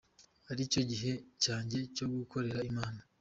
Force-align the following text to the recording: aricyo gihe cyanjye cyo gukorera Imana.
aricyo 0.51 0.81
gihe 0.91 1.11
cyanjye 1.43 1.79
cyo 1.95 2.05
gukorera 2.15 2.59
Imana. 2.71 2.99